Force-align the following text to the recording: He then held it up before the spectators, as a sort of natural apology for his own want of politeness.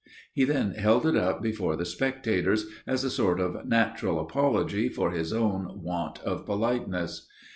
He 0.33 0.45
then 0.45 0.71
held 0.71 1.05
it 1.05 1.15
up 1.15 1.43
before 1.43 1.75
the 1.75 1.85
spectators, 1.85 2.65
as 2.87 3.03
a 3.03 3.09
sort 3.11 3.39
of 3.39 3.67
natural 3.67 4.19
apology 4.19 4.89
for 4.89 5.11
his 5.11 5.31
own 5.31 5.83
want 5.83 6.17
of 6.23 6.43
politeness. 6.43 7.27